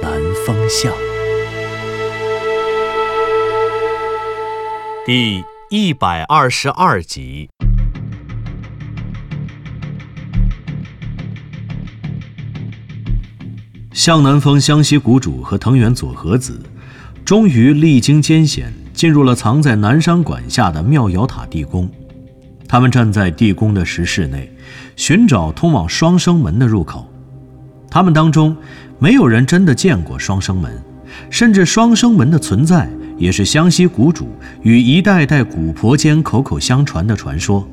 [0.00, 0.12] 南
[0.46, 0.92] 风向》
[5.04, 7.48] 第一百二十二集。
[13.92, 16.60] 向南风湘西谷主和藤原佐和子，
[17.24, 21.90] 终于历经艰险，进入了藏在南山管下的妙瑶塔地宫。
[22.68, 24.52] 他们站在地宫的石室内，
[24.94, 27.06] 寻找通往双生门的入口。
[27.90, 28.54] 他们当中，
[28.98, 30.72] 没有人真的见过双生门，
[31.30, 34.28] 甚至双生门的存在，也是湘西谷主
[34.62, 37.66] 与一代代古婆间口口相传的传说。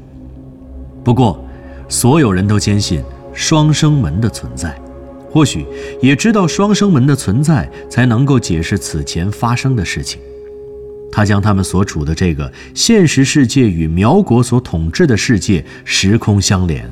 [1.04, 1.44] 不过，
[1.90, 4.76] 所有人都坚信双生门的存在，
[5.32, 5.66] 或许
[6.00, 10.22] 也知道双生门的存在，才能够解释此前发生的事情。
[11.12, 16.88] 他将他们所处的这个现实世界与苗国所统治的世界时空相连，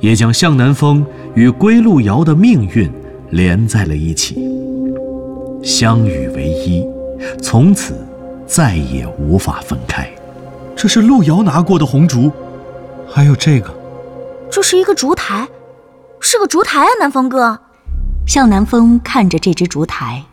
[0.00, 2.90] 也将向南风与归路遥的命运
[3.30, 4.36] 连在了一起，
[5.62, 6.86] 相与为一，
[7.42, 7.94] 从此
[8.46, 10.08] 再也无法分开。
[10.74, 12.30] 这是路遥拿过的红烛，
[13.08, 13.74] 还有这个，
[14.50, 15.48] 这是一个烛台，
[16.20, 17.58] 是个烛台啊，南风哥。
[18.26, 20.24] 向南风看着这只烛台，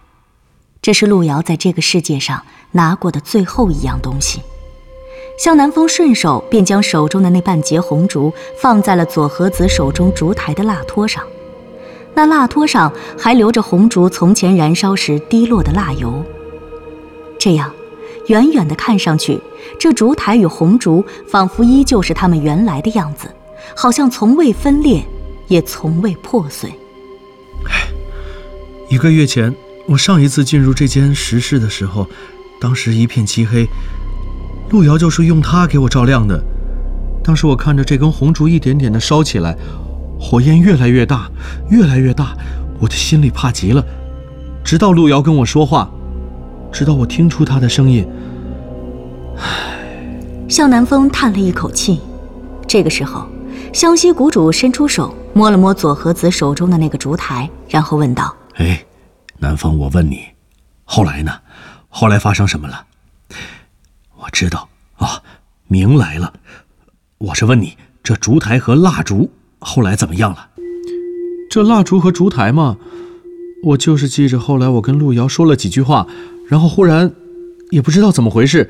[0.81, 2.43] 这是路遥在这个世界上。
[2.71, 4.41] 拿过的最后一样东西，
[5.39, 11.23] 向南风顺手便将手中的那半截红烛放在了左和子手中烛台的蜡托上，
[12.15, 16.23] 那蜡托上还留着红烛从前燃烧时滴落的蜡油。
[17.37, 17.71] 这样，
[18.27, 19.39] 远远的看上去，
[19.79, 23.27] 这烛台与红烛仿佛依旧是他们原来的样子，
[23.75, 25.05] 好像从未分裂，
[25.47, 26.71] 也从未破碎。
[28.89, 29.53] 一个月前，
[29.87, 32.07] 我上一次进入这间石室的时候。
[32.57, 33.67] 当时一片漆黑，
[34.69, 36.41] 路遥就是用它给我照亮的。
[37.21, 39.55] 当时我看着这根红烛一点点的烧起来，
[40.25, 41.29] 火焰越来越大，
[41.69, 42.35] 越来越大，
[42.79, 43.85] 我的心里怕极了。
[44.63, 45.87] 直到路遥跟我说话，
[46.71, 48.03] 直到我听出他的声音。
[49.37, 50.19] 唉，
[50.49, 52.01] 向南风叹了一口气。
[52.67, 53.27] 这个时候，
[53.71, 58.83] 湘西谷主伸出手摸了摸左和子手中的那个烛台，然后问道：“哎，
[59.37, 60.23] 南风，我问你，
[60.85, 61.31] 后来呢？”
[61.87, 62.83] 后来发生什么了？
[64.17, 65.21] 我知道啊，
[65.67, 66.33] 明来了。
[67.19, 69.29] 我是问你，这烛台和蜡烛
[69.65, 70.49] 后来怎么样了？
[71.49, 72.77] 这蜡烛和烛台嘛，
[73.63, 76.07] 我就是记着后来我跟路遥说了几句话，
[76.47, 77.11] 然后忽然
[77.71, 78.69] 也不知道怎么回事，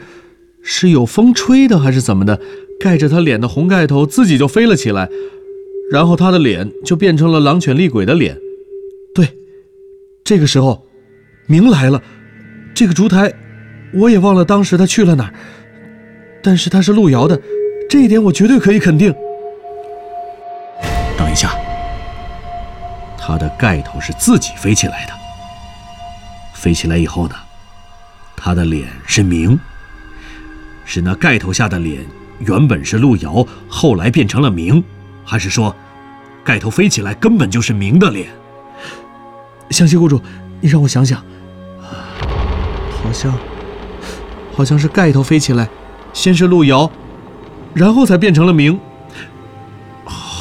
[0.62, 2.40] 是有风吹的还是怎么的，
[2.80, 5.10] 盖着他脸的红盖头自己就飞了起来，
[5.92, 8.38] 然后他的脸就变成了狼犬厉鬼的脸。
[9.14, 9.28] 对，
[10.24, 10.88] 这个时候，
[11.48, 12.02] 明来了。
[12.74, 13.34] 这个烛台，
[13.94, 15.34] 我也忘了当时他去了哪儿，
[16.42, 17.42] 但是他是路遥的，
[17.90, 19.14] 这一点我绝对可以肯定。
[21.18, 21.56] 等一下，
[23.18, 25.14] 他的盖头是自己飞起来的，
[26.54, 27.36] 飞起来以后呢，
[28.36, 29.60] 他的脸是明，
[30.84, 32.06] 是那盖头下的脸
[32.40, 34.84] 原本是路遥，后来变成了明，
[35.24, 35.76] 还是说，
[36.44, 38.28] 盖头飞起来根本就是明的脸？
[39.70, 40.22] 湘西谷主，
[40.62, 41.24] 你让我想想。
[41.82, 43.34] 好像，
[44.56, 45.68] 好像是盖头飞起来，
[46.12, 46.92] 先是路遥，
[47.74, 48.80] 然后才变成了明，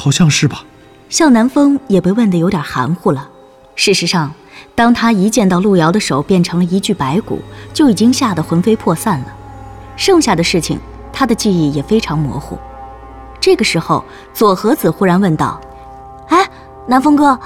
[0.05, 0.63] 好像是吧？
[1.09, 3.27] 向南风也被问得有点含糊了。
[3.73, 4.31] 事实上，
[4.75, 7.41] 当他一见到路遥的手变成了一具白骨，
[7.73, 9.25] 就已经吓得魂飞魄散了。
[9.97, 10.79] 剩下的事情，
[11.11, 12.55] 他的记忆也非常模糊。
[13.39, 15.59] 这个时候，左和子忽然问道
[16.29, 16.47] ：“哎，
[16.85, 17.39] 南风哥，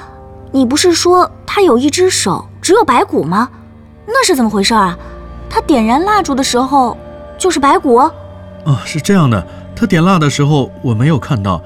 [0.51, 3.49] 你不是说他有一只手只有白骨吗？
[4.05, 4.99] 那是怎么回事啊？”
[5.49, 6.97] 他点燃蜡烛的时候，
[7.37, 7.99] 就是白骨。
[8.65, 9.47] 哦，是这样的。
[9.77, 11.61] 他点蜡的时候我没有看到，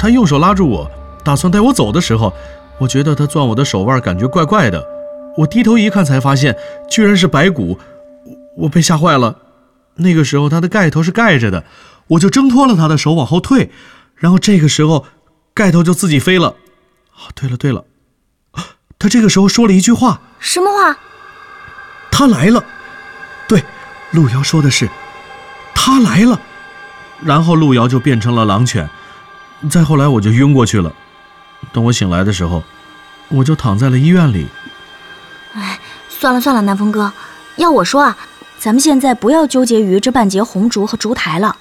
[0.00, 0.90] 他用手拉住我，
[1.22, 2.32] 打算带我走的时候，
[2.78, 4.82] 我觉得他攥我的手腕，感觉怪怪的。
[5.36, 6.56] 我低头一看，才发现
[6.88, 7.78] 居然是白骨，
[8.56, 9.36] 我被吓坏了。
[9.96, 11.64] 那个时候他的盖头是盖着的，
[12.08, 13.70] 我就挣脱了他的手往后退，
[14.14, 15.04] 然后这个时候
[15.52, 16.54] 盖头就自己飞了。
[17.34, 17.84] 对了对了，
[18.98, 20.22] 他这个时候说了一句话。
[20.38, 20.98] 什么话？
[22.10, 22.64] 他来了。
[23.46, 23.62] 对，
[24.12, 24.88] 路遥说的是，
[25.74, 26.40] 他来了，
[27.22, 28.88] 然后路遥就变成了狼犬，
[29.68, 30.92] 再后来我就晕过去了。
[31.72, 32.62] 等我醒来的时候，
[33.28, 34.46] 我就躺在了医院里。
[35.52, 35.78] 哎，
[36.08, 37.12] 算了算了，南风哥，
[37.56, 38.16] 要我说啊，
[38.58, 41.56] 咱们现在不要纠结于这半截红烛和烛台了。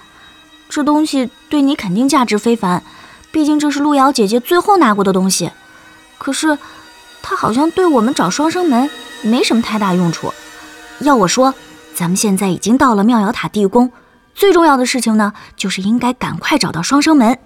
[0.69, 2.84] 这东西对你肯定价值非凡，
[3.31, 5.51] 毕竟这是路遥姐姐最后拿过的东西。
[6.18, 6.57] 可是，
[7.22, 8.90] 它好像对我们找双生门
[9.22, 10.34] 没什么太大用处。
[11.00, 11.54] 要我说，
[11.94, 13.92] 咱们现在已经到了妙瑶塔地宫，
[14.36, 17.38] 最重要的事情呢，就是应该赶快找到双生门。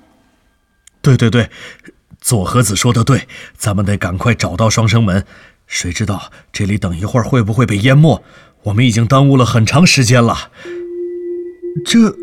[1.04, 1.50] 对对对，
[2.20, 5.24] 左和子说的对，咱们得赶快找到双生门。
[5.68, 8.24] 谁知道这里等一会儿会不会被淹没？
[8.64, 10.50] 我们已经耽误了很长时间了。
[11.86, 12.16] 这。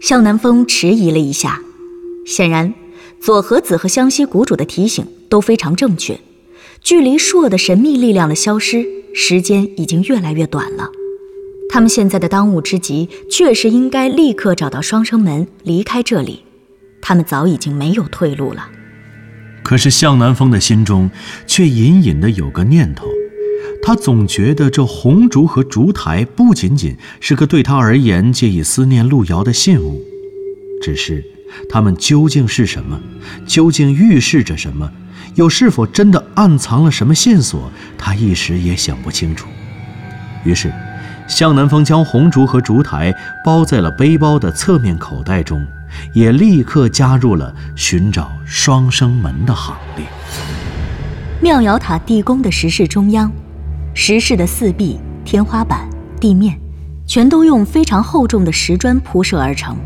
[0.00, 1.60] 向南风迟疑了一下，
[2.26, 2.74] 显然，
[3.20, 6.20] 左和子和湘西谷主的提醒都非常正确。
[6.82, 10.90] 距离朔的神秘力量的消失，时间已经越来越短了。
[11.70, 16.43] 他们现在的当务之急，确实应该立刻找到双生门，离开这里。
[17.06, 18.66] 他们早已经没有退路了。
[19.62, 21.10] 可是向南风的心中
[21.46, 23.06] 却隐隐的有个念头，
[23.82, 30.02] 他总觉得这红烛和烛台不仅仅是个对他而言借以思念路遥的信物，
[30.82, 31.22] 只是
[31.68, 32.98] 他们究竟是什么，
[33.46, 34.90] 究竟预示着什么，
[35.34, 39.46] 又是否真的暗藏了什么线索，他一时也想不清楚。
[40.42, 40.72] 于是，
[41.28, 43.14] 向南风将红烛和烛台
[43.44, 45.66] 包在了背包的侧面口袋中，
[46.12, 50.06] 也立刻加入了寻找双生门的行列。
[51.40, 53.30] 妙瑶塔地宫的石室中央。
[53.94, 55.88] 石室的四壁、天花板、
[56.18, 56.58] 地面，
[57.06, 59.76] 全都用非常厚重的石砖铺设而成。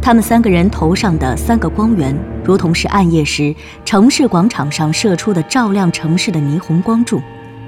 [0.00, 3.54] 他们三个人头上的三个光源，如同是暗夜时
[3.84, 7.20] 城市广场上射出的照亮城市的霓虹光柱，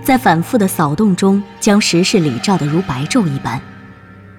[0.02, 3.60] 在反复的扫动中，将石室里照得如白昼一般。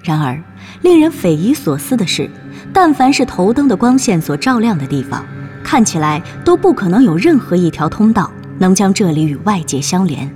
[0.01, 0.41] 然而，
[0.81, 2.27] 令人匪夷所思的是，
[2.74, 5.25] 但凡是头灯的光线所照亮的地方，
[5.63, 10.30] 看起来都不可能有任何一条通道能将这里与外界相连。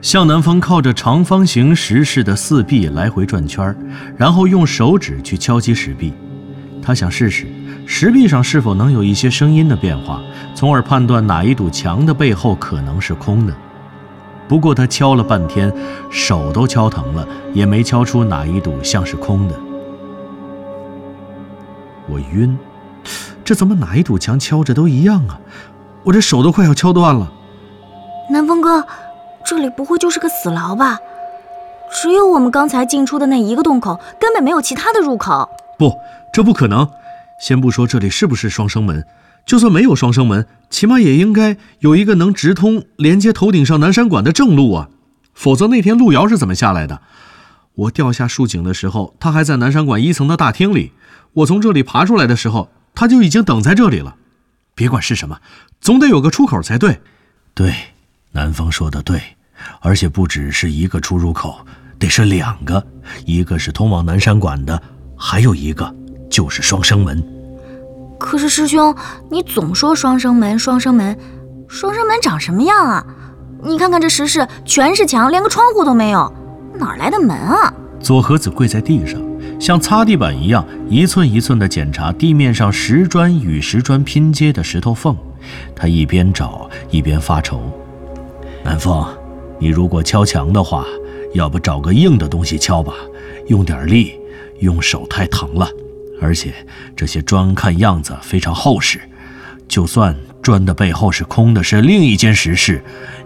[0.00, 3.72] 向南风靠着长方形石室的四壁来回转圈
[4.16, 6.12] 然后用手指去敲击石壁。
[6.82, 7.46] 他想试试
[7.86, 10.20] 石壁上是否能有一些声音的变化，
[10.54, 13.54] 从而判断哪一堵墙的背后可能是空的。
[14.48, 15.72] 不过他敲了半天，
[16.10, 19.54] 手都敲疼了，也没敲出哪一堵像是空的。
[22.12, 22.58] 我晕，
[23.42, 25.40] 这怎么哪一堵墙敲着都一样啊？
[26.04, 27.32] 我这手都快要敲断了。
[28.30, 28.84] 南风哥。
[29.44, 31.00] 这里不会就是个死牢吧？
[31.90, 35.50] 只有我们刚才进出的那一个洞口，根本没有其他的入口。
[35.76, 35.92] 不，
[36.32, 36.88] 这不可能。
[37.40, 39.04] 先不说这里是不是双生门，
[39.44, 44.88] 就算没有双生门，起码也应该有一个能直通连接头顶上南山馆的正路啊！
[45.34, 47.00] 否则那天路遥是怎么下来的？
[47.82, 50.92] 我掉下树井的时候，他还在南山馆一层的大厅里；
[51.32, 54.16] 我从这里爬出来的时候，他就已经等在这里了。
[54.74, 55.38] 别管是什么，
[55.80, 57.00] 总得有个出口才对。
[57.54, 57.74] 对。
[58.34, 59.20] 南风说的对，
[59.80, 61.66] 而且不只是一个出入口，
[61.98, 62.82] 得是两个，
[63.26, 64.80] 一个是通往南山馆的，
[65.16, 65.94] 还有一个
[66.30, 67.22] 就是双生门。
[68.18, 68.96] 可是师兄，
[69.30, 71.14] 你总说双生门，双生门，
[71.68, 73.04] 双生门长什么样啊？
[73.62, 76.32] 你看看这石室，全是墙，连个窗户都没有，
[76.78, 77.72] 哪来的门啊？
[78.00, 79.20] 左和子跪在地上，
[79.60, 85.16] 像擦地板一样，一寸一寸地检查地面上石砖与石砖拼接的石头缝。
[85.74, 87.60] 他一边找一边发愁。
[88.64, 89.06] 南风，
[89.58, 90.84] 你如果敲墙的话，
[91.34, 92.92] 要不找个硬的东西敲吧，
[93.46, 94.18] 用点力，
[94.60, 95.68] 用手太疼了。
[96.20, 96.52] 而且
[96.94, 99.00] 这些砖看样子非常厚实，
[99.66, 102.82] 就算砖的背后是空的，是另一间石室，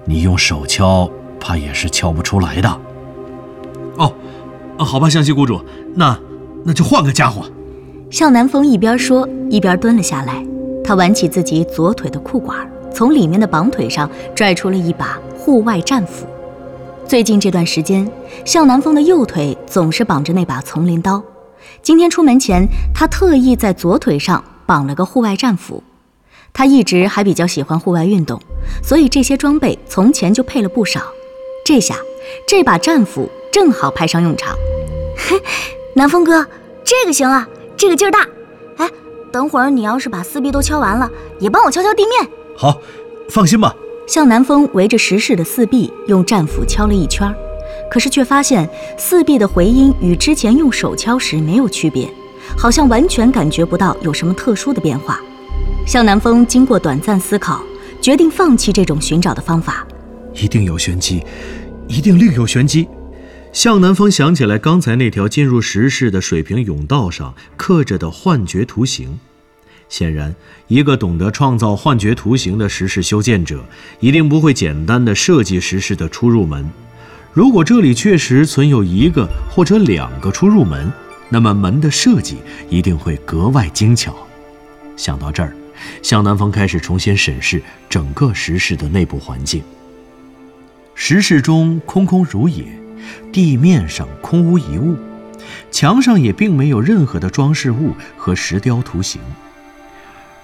[0.06, 2.80] 你用手敲，怕也是敲不出来的。
[4.78, 5.60] 哦，好吧，湘西谷主，
[5.94, 6.18] 那
[6.64, 7.44] 那就换个家伙。
[8.10, 10.44] 向南风一边说，一边蹲了下来，
[10.84, 12.68] 他挽起自己左腿的裤管。
[12.92, 16.26] 从里面的绑腿上拽出了一把户外战斧。
[17.06, 18.10] 最近这段时间，
[18.44, 21.22] 向南风的右腿总是绑着那把丛林刀。
[21.82, 25.82] 今天出门前，他特意在左腿上绑了个户外战斧。
[26.54, 28.40] 他一直还比较喜欢户外运动，
[28.82, 31.02] 所以这些装备从前就配了不少。
[31.66, 31.96] 这下，
[32.48, 34.54] 这把战斧正好派上用场。
[35.16, 35.40] 嘿，
[35.96, 36.46] 南风哥，
[36.84, 38.28] 这个行啊，这个劲儿大。
[38.76, 38.86] 哎，
[39.32, 42.30] 等会儿你要是把四壁都敲完了，也帮我敲敲地面。
[42.54, 42.78] 好，
[43.30, 43.74] 放心吧。
[44.06, 47.34] 向南风围着石室的四壁用战斧敲了一圈，
[47.90, 52.06] 可是却发现四壁的回音与之前用手敲时没有区别，
[52.58, 55.18] 好像完全感觉不到有什么特殊的变化。
[55.86, 57.62] 向南风经过短暂思考，
[58.02, 59.86] 决定放弃这种寻找的方法。
[60.34, 61.24] 一定有玄机，
[61.88, 62.86] 一定另有玄机。
[63.56, 69.18] 向南风想起来刚才那条进入石室的水平甬道上刻着的幻觉图形。
[69.88, 70.36] 显然，
[70.68, 73.64] 一个懂得创造幻觉图形的石室修建者，
[73.98, 76.70] 一定不会简单的设计石室的出入门。
[77.32, 80.92] 如果这里确实存有一个或者两个出入门，
[81.30, 82.36] 那么门的设计
[82.68, 84.14] 一定会格外精巧。
[84.98, 85.56] 想到这儿，
[86.02, 89.62] 向南风开始重新审视整个石室的内部环境。
[90.94, 92.66] 石室中空空如也，
[93.32, 94.96] 地面上空无一物，
[95.70, 99.20] 墙上也并没有任何的装饰物和石雕图形。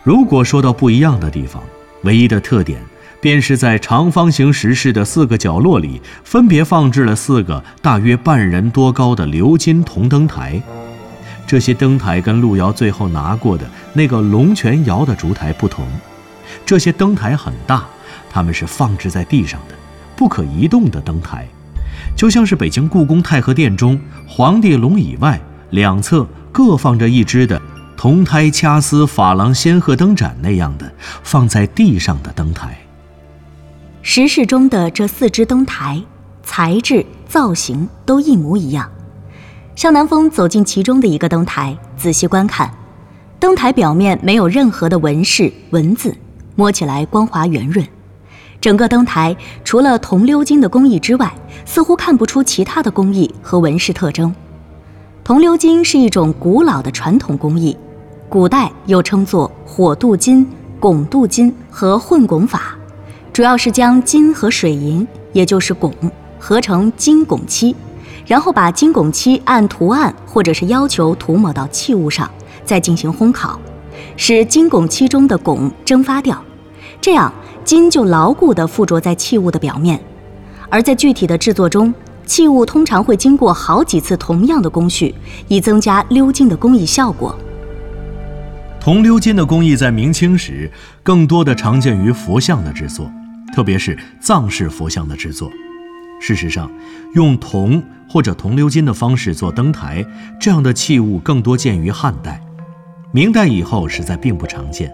[0.02, 1.62] 如果说到不一样的地方，
[2.02, 2.82] 唯一的特点
[3.21, 10.61] 便是在长方形石室的四个角落里，分别放置了四个大约半人多高的鎏金铜灯台。
[11.47, 15.87] 这些灯台跟路遥最后拿过的那个龙泉窑的烛台不同，
[16.64, 17.85] 这些灯台很大，
[18.30, 19.75] 它们是放置在地上的，
[20.16, 21.47] 不可移动的灯台，
[22.16, 25.40] 就像是北京故宫太和殿中皇帝龙椅外
[25.71, 27.61] 两侧各放着一只的。
[27.95, 30.92] 铜胎掐丝珐琅仙鹤灯盏那样的
[31.23, 32.76] 放在地上的灯台，
[34.02, 36.02] 石室中的这四只灯台
[36.42, 38.90] 材质造型都一模一样。
[39.76, 42.75] 向南风走进其中的一个灯台，仔细观看，
[43.38, 46.16] 灯台表面没有任何的纹饰文字，
[46.57, 47.87] 摸起来光滑圆润。
[48.62, 54.33] 整个灯台除了铜鎏金的工艺之外，似乎看不出其他的工艺和纹饰特征。
[55.25, 57.76] 铜鎏金是一种古老的传统工艺。
[58.28, 60.49] 古代又称作火镀金、
[60.81, 62.76] 汞镀金和混汞法，
[63.33, 65.92] 主要是将金和水银，也就是汞，
[66.38, 67.75] 合成金汞漆，
[68.25, 72.31] 然后把金汞漆按图案或者是要求涂抹到器物上，
[72.64, 73.59] 再进行烘烤，
[74.16, 76.40] 使金汞漆中的汞蒸发掉，
[77.00, 77.31] 这样
[77.64, 80.00] 金就牢固地附着在器物的表面。
[80.69, 81.92] 而在具体的制作中，
[82.25, 85.14] 器物通常会经过好几次同样的工序，
[85.49, 87.37] 以增加鎏金的工艺效果。
[88.81, 90.71] 铜鎏金的工艺在明清时
[91.02, 93.11] 更多的常见于佛像的制作，
[93.54, 95.50] 特别是藏式佛像的制作。
[96.21, 96.71] 事实上，
[97.14, 100.04] 用铜或者铜鎏金的方式做灯台
[100.40, 102.40] 这样的器物更多见于汉代，
[103.12, 104.92] 明代以后实在并不常见。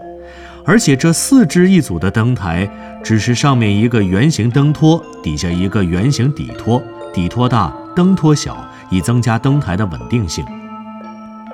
[0.69, 2.69] 而且这四只一组的灯台，
[3.03, 6.79] 只是上面一个圆形灯托，底下一个圆形底托，
[7.11, 10.45] 底托大，灯托小，以增加灯台的稳定性。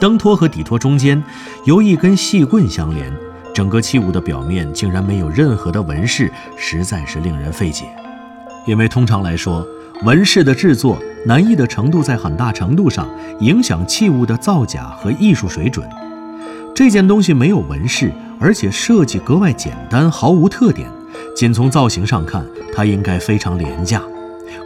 [0.02, 1.24] 灯托和底托中间
[1.64, 3.10] 由一根细棍相连，
[3.54, 7.86] 整个器物的表面竟然没有任何的纹饰，实在是令人费解。
[8.68, 9.66] 因为通常来说，
[10.04, 15.90] 纹饰的制作难易的程度在很大程度上影响器物的造假和艺术水准。
[16.76, 20.86] 这件东西没有纹饰，而且设计格外简单，毫无特点。
[21.34, 24.04] 仅从造型上看，它应该非常廉价。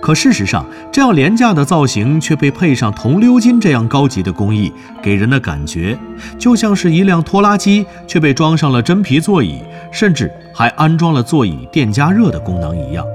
[0.01, 4.73] 可事实上，这样廉价的造型却被配上铜鎏金这样高级的工艺，
[5.03, 5.95] 给人的感觉
[6.39, 9.61] 就像是一辆拖拉机，却被装上了真皮座椅，
[9.91, 13.05] 甚至还安装了座椅电加热的功能一样，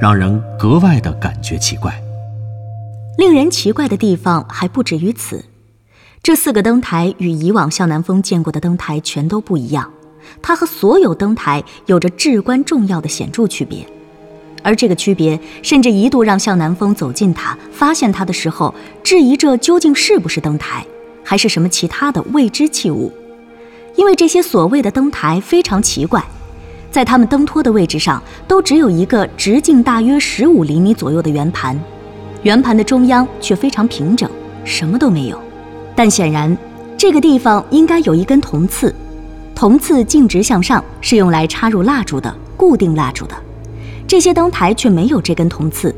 [0.00, 2.02] 让人格外的感觉奇怪。
[3.18, 5.44] 令人奇怪的地方还不止于此，
[6.26, 9.88] 这四个灯台与以往向南风见过的灯台全都不一样，
[10.42, 13.86] 它和所有灯台有着至关重要的显著区别。
[14.60, 20.84] 而这个区别，甚至一度让向南风走近它，发现它的时候，质疑这究竟是不是灯台，
[21.22, 23.12] 还是什么其他的未知器物。
[23.94, 26.20] 因为这些所谓的灯台非常奇怪，
[26.90, 31.80] 在它们灯托的位置上，都只有一个直径大约十五厘米左右的圆盘，
[32.42, 34.28] 圆盘的中央却非常平整，
[34.64, 35.40] 什么都没有。
[35.96, 36.56] 但显然，
[36.98, 38.94] 这个地方应该有一根铜刺，
[39.54, 43.34] 铜刺径直向上，是用来插入蜡烛的，固定蜡烛的。
[44.06, 45.92] 这些灯台却没有这根铜刺，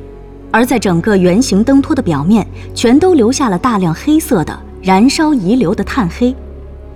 [0.52, 6.34] 而在整个圆形灯托的表面，全都留下了大量黑色的燃烧遗留的炭黑。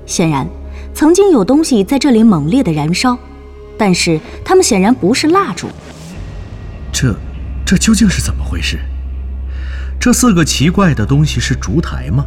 [0.06, 0.46] 显然，
[0.94, 3.18] 曾经有东西在这里猛烈的燃烧，
[3.76, 5.66] 但是它们显然不是蜡烛。
[6.92, 7.14] 这，
[7.66, 8.78] 这究竟是怎么回事？
[9.98, 12.24] 这四个奇怪的东西是烛台吗？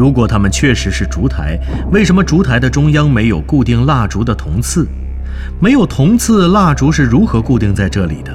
[0.00, 1.60] 如果它们确实是烛台，
[1.92, 4.88] 为什么烛台的中央没有固定蜡烛的铜刺？
[5.60, 8.32] 没有铜刺，蜡烛是如何固定在这里的？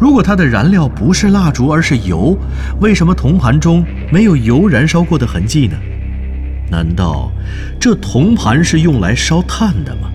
[0.00, 2.34] 如果它的燃料不是蜡烛，而是油，
[2.80, 5.76] 为什么铜盘中没有油燃烧过的痕迹呢？
[6.70, 7.30] 难道
[7.78, 10.08] 这铜盘是用来烧炭的吗？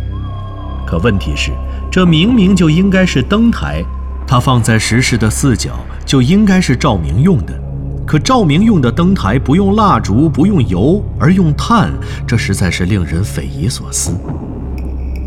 [0.83, 1.51] 可问题是，
[1.91, 3.83] 这明明就应该是灯台，
[4.25, 7.68] 它放在石室的四角就应该是照明用的。
[8.09, 11.91] 可照明用的灯台不用蜡烛，不用油，而用炭，
[12.25, 14.19] 这实在是令人匪夷所思。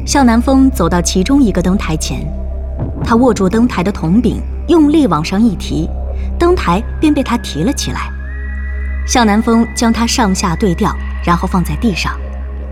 [0.05, 2.27] 向南风走到其中一个灯台前，
[3.05, 5.89] 他握住灯台的铜柄，用力往上一提，
[6.37, 8.11] 灯台便被他提了起来。
[9.07, 10.93] 向南风将它上下对调，
[11.25, 12.13] 然后放在地上。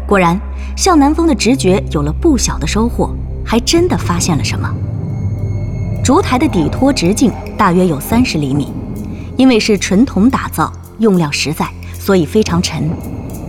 [0.09, 0.37] 果然，
[0.76, 3.14] 向南风的直觉有了不小的收获，
[3.47, 4.69] 还真的发现了什么。
[6.02, 8.73] 烛台的底托直径大约有三十厘米，
[9.40, 11.66] 因为是纯铜打造，用料实在，
[11.99, 12.90] 所以非常沉。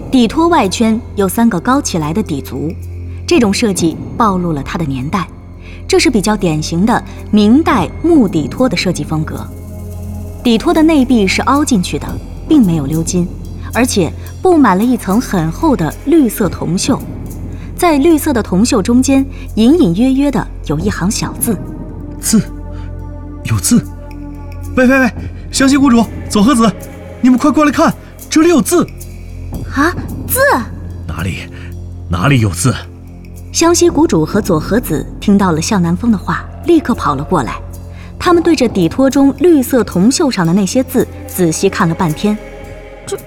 [0.10, 2.74] 底托外圈有三个高起来的底足，
[3.28, 5.28] 这种设计暴露了它的年代，
[5.86, 9.46] 这是比较典型的明代木底托的设计风格。
[10.42, 12.08] 底托的内壁是凹进去的，
[12.48, 13.28] 并没有鎏金，
[13.74, 14.10] 而且
[14.42, 16.98] 布满了一层很厚的绿色铜锈。
[17.76, 21.58] 在绿色的铜锈中间，隐隐约约的有一行小字。
[22.18, 22.42] 字，
[23.44, 23.86] 有字。
[24.78, 25.12] 喂喂喂，
[25.52, 26.72] 湘西谷主左和子，
[27.20, 27.94] 你们快过来看，
[28.30, 28.88] 这里有字。
[29.76, 29.94] 啊，
[30.28, 30.40] 字？
[31.06, 31.50] 哪里？
[32.10, 32.74] 哪里有字？
[33.52, 37.60] 湘西谷主和左和子听到了向南风的话，立刻跑了过来。
[38.18, 42.38] 他们对着底托中绿色铜锈上的那些字仔细看了半天，
[43.06, 43.18] 这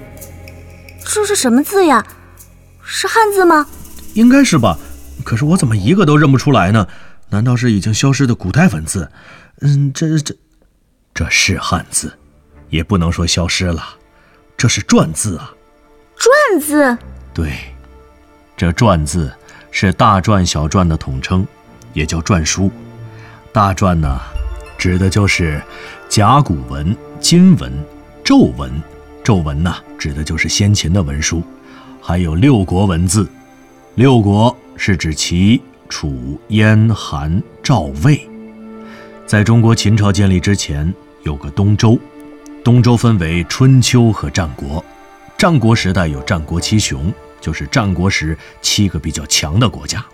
[1.04, 2.04] 这是什么字呀？
[2.82, 3.66] 是汉字吗？
[4.14, 4.78] 应该是吧，
[5.24, 6.86] 可是我怎么一个都认不出来呢？
[7.28, 9.10] 难道是已经消失的古代文字？
[9.60, 10.34] 嗯，这这
[11.14, 12.12] 这是汉字，
[12.70, 13.82] 也不能说消失了，
[14.56, 15.54] 这是篆字啊。
[16.18, 16.98] 篆字？
[17.32, 17.52] 对，
[18.56, 19.32] 这篆字
[19.70, 21.46] 是大篆、小篆的统称，
[21.92, 22.68] 也叫篆书。
[23.52, 24.20] 大篆呢？
[24.76, 25.62] 指的就是
[26.08, 27.72] 甲骨文、金文、
[28.24, 28.72] 咒文。
[29.22, 31.42] 咒文呢，指的就是先秦的文书，
[32.02, 33.26] 还有六国文字。
[33.94, 38.28] 六国是指齐、楚、燕、韩、赵、魏。
[39.24, 40.92] 在中国秦朝建立之前，
[41.24, 41.98] 有个东周。
[42.62, 44.82] 东周分为春秋和战国。
[45.36, 50.04] 战国时代有战国七雄，就是战国时七个比较强的国家。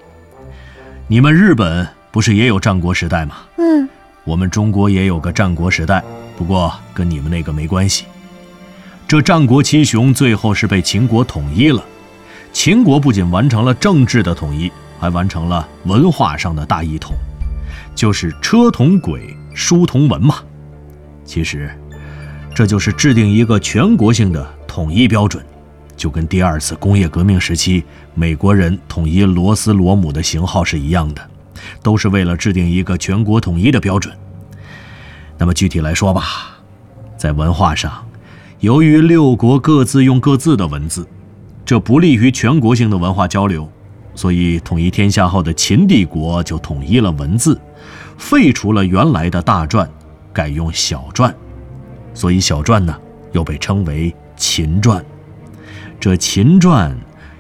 [1.07, 3.37] 你们日本不是也有战国时代吗？
[3.59, 3.89] 嗯。
[4.25, 6.03] 我们中国也有个战国时代，
[6.37, 8.05] 不过跟你们那个没关系。
[9.09, 11.85] 这战国七雄最后是被秦国统一了。
[12.53, 17.15] 秦国不仅完成了政治的统一，还完成了文化上的大一统，
[17.95, 20.37] 就是车同轨，书同文嘛。
[21.31, 21.71] 其实，
[22.53, 25.41] 这就是制定一个全国性的统一标准，
[25.97, 31.23] 就跟第二次工业革命时期美国人统一螺丝螺母的型号是一样的。
[31.83, 34.13] 都是为了制定一个全国统一的标准。
[35.39, 36.25] 那么具体来说吧，
[37.17, 38.05] 在文化上，
[38.59, 41.07] 由于六国各自用各自的文字，
[41.65, 43.71] 这不利于全国性的文化交流，
[44.17, 47.61] 所以统一天下后的秦帝国就统一了文字，
[48.19, 49.87] 废除了原来的大篆，
[50.33, 51.33] 改用小篆，
[52.15, 52.97] 所以小篆呢
[53.33, 55.03] 又被称为秦篆。
[55.99, 56.93] 这秦篆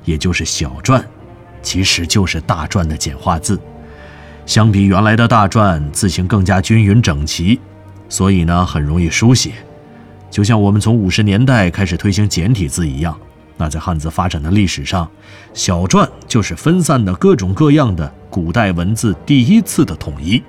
[0.04, 1.02] 也就是小篆，
[1.62, 3.58] 其实就是大篆的简化字。
[4.46, 7.60] 相比原来的大篆，字形更加均匀整齐，
[8.08, 9.52] 所以呢很容易书写。
[10.30, 13.16] 就像我们从五十年代开始推行简体字一样，
[13.56, 15.08] 那在汉字发展的历史上，
[15.54, 20.42] 小篆就是分散的各种各样的古代文字第一次的统一，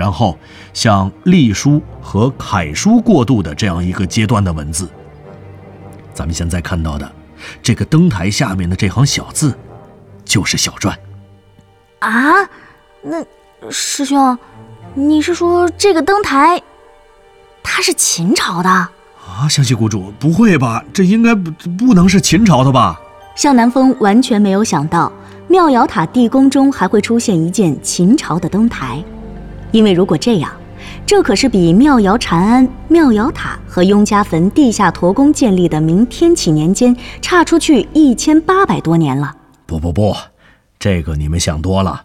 [0.00, 0.38] 然后
[0.72, 4.88] 向隶书和楷书过渡的这样一个阶段的文字。
[6.14, 7.12] 咱们现在看到的
[7.62, 9.54] 这个灯台下面的这行小字，
[10.24, 10.94] 就是小篆。
[11.98, 12.48] 啊？
[13.02, 13.22] 那
[13.70, 14.38] 师兄，
[14.94, 16.62] 你是说这个灯台，
[17.62, 18.90] 它是秦朝的啊？
[19.50, 20.82] 湘西谷主，不会吧？
[20.94, 22.98] 这应该不不能是秦朝的吧？
[23.34, 25.12] 向南风完全没有想到
[25.46, 29.02] 妙瑶塔地宫中还会出现一件秦朝的灯台，
[29.72, 30.52] 因为如果这样，
[31.06, 39.34] 这可是比妙瑶禅庵、妙瑶塔和雍家坟地下驼宫建立的明天启年间差出去一千八百多年了。
[39.66, 40.16] 不不不，
[40.78, 42.02] 这个你们想多了。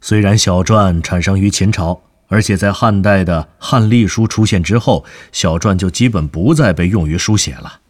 [0.00, 7.80] 虽然小篆产生于秦朝，而且在汉代的汉隶书出现之后，小篆就基本不再被用于书写了。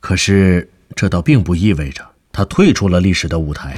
[0.00, 2.02] 可是这倒并不意味着
[2.32, 3.76] 它退出了历史的舞台，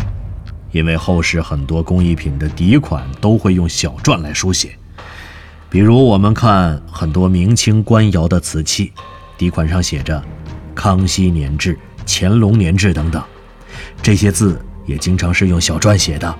[0.72, 4.76] 因为后世很多工艺品的底款都会用小篆来书写。
[5.70, 8.92] 比如我们看很多明清官窑的瓷器，
[9.38, 10.20] 底款上写着
[10.74, 13.22] “康熙年制”“乾隆年制”等等，
[14.02, 16.34] 这些字也经常是用小篆写的。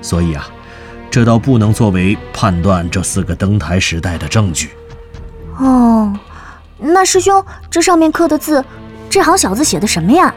[0.00, 0.48] 所以啊。
[1.10, 4.72] 这倒不能作为判断这四个登台时代的证据。
[5.56, 6.12] 哦，
[6.78, 8.62] 那师兄，这上面刻的字，
[9.08, 10.32] 这行小字写的什么呀？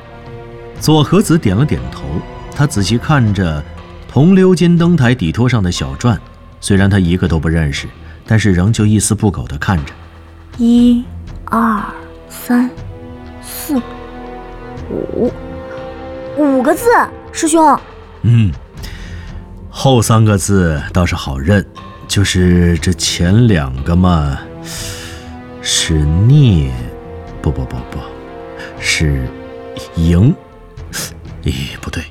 [0.80, 2.04] 左和子点了点头，
[2.56, 3.64] 他仔细看着
[4.08, 6.18] 铜鎏金灯台底托上的小篆，
[6.60, 7.88] 虽然他一个都不认识，
[8.28, 9.94] 但是仍旧一丝不苟地看着。
[10.58, 11.04] 一、
[11.46, 11.84] 二、
[12.30, 12.70] 三、
[13.42, 13.82] 四、
[14.90, 15.32] 五，
[16.38, 16.86] 五个字，
[17.32, 17.80] 师兄。
[18.24, 18.52] 嗯。
[19.74, 21.66] 后三个字倒是好认，
[22.06, 24.38] 就是这前两个嘛，
[25.62, 26.70] 是聂，
[27.42, 27.98] 不不不不，
[28.82, 29.26] 是
[29.96, 30.36] 赢，
[31.44, 32.11] 咦，不对，啊，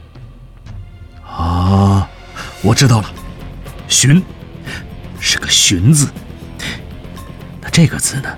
[2.62, 3.10] 我知道了，
[3.88, 4.22] 寻，
[5.18, 6.10] 是个“寻”字。
[7.60, 8.28] 那这个字呢？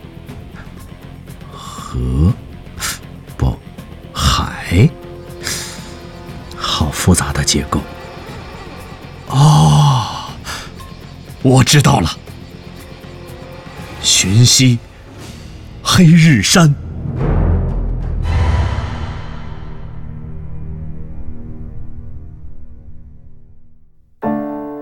[1.51, 2.33] 河，
[3.37, 3.59] 不，
[4.13, 4.89] 海。
[6.57, 7.81] 好复杂的结构。
[9.27, 10.33] 哦，
[11.43, 12.17] 我知道了。
[14.03, 14.79] 寻溪，
[15.83, 16.75] 黑日山。